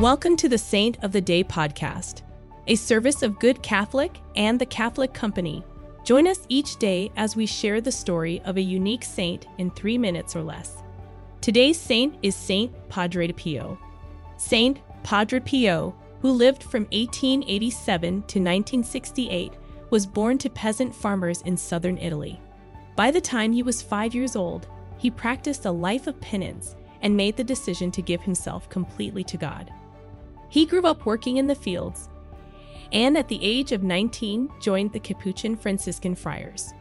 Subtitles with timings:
[0.00, 2.20] Welcome to the Saint of the Day podcast,
[2.66, 5.64] a service of Good Catholic and the Catholic Company.
[6.04, 9.96] Join us each day as we share the story of a unique saint in three
[9.96, 10.76] minutes or less.
[11.40, 13.78] Today's saint is Saint Padre Pio.
[14.36, 19.54] Saint Padre Pio, who lived from 1887 to 1968,
[19.88, 22.38] was born to peasant farmers in southern Italy.
[22.96, 24.68] By the time he was five years old,
[24.98, 29.38] he practiced a life of penance and made the decision to give himself completely to
[29.38, 29.72] God.
[30.48, 32.08] He grew up working in the fields
[32.92, 36.72] and at the age of 19 joined the Capuchin Franciscan friars.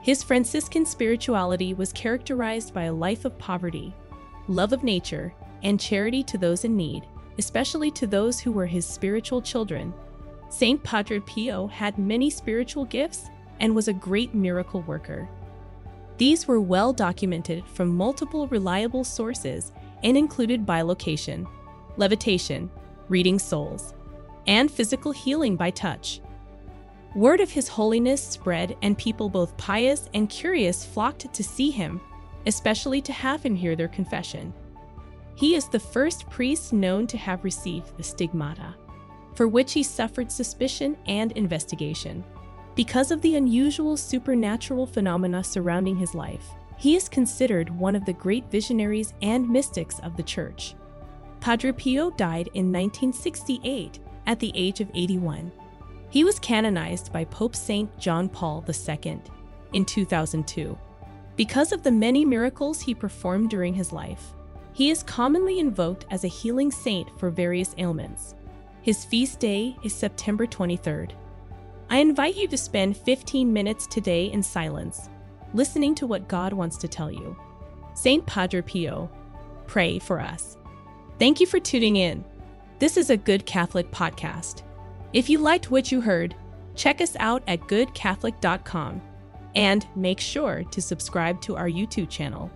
[0.00, 3.94] His Franciscan spirituality was characterized by a life of poverty,
[4.48, 7.06] love of nature, and charity to those in need,
[7.38, 9.94] especially to those who were his spiritual children.
[10.48, 15.28] Saint Padre Pio had many spiritual gifts and was a great miracle worker.
[16.18, 21.46] These were well documented from multiple reliable sources and included bilocation,
[21.96, 22.70] levitation,
[23.12, 23.94] reading souls,
[24.46, 26.20] and physical healing by touch.
[27.14, 32.00] Word of his holiness spread, and people both pious and curious flocked to see him,
[32.46, 34.52] especially to have him hear their confession.
[35.34, 38.74] He is the first priest known to have received the stigmata,
[39.34, 42.24] for which he suffered suspicion and investigation.
[42.74, 46.46] Because of the unusual supernatural phenomena surrounding his life,
[46.78, 50.74] he is considered one of the great visionaries and mystics of the Church.
[51.42, 53.98] Padre Pio died in 1968
[54.28, 55.50] at the age of 81.
[56.08, 57.98] He was canonized by Pope St.
[57.98, 59.20] John Paul II
[59.72, 60.78] in 2002.
[61.34, 64.34] Because of the many miracles he performed during his life,
[64.72, 68.36] he is commonly invoked as a healing saint for various ailments.
[68.82, 71.10] His feast day is September 23rd.
[71.90, 75.08] I invite you to spend 15 minutes today in silence,
[75.54, 77.36] listening to what God wants to tell you.
[77.94, 79.10] Saint Padre Pio,
[79.66, 80.56] pray for us.
[81.18, 82.24] Thank you for tuning in.
[82.78, 84.62] This is a Good Catholic podcast.
[85.12, 86.34] If you liked what you heard,
[86.74, 89.00] check us out at goodcatholic.com
[89.54, 92.50] and make sure to subscribe to our YouTube channel.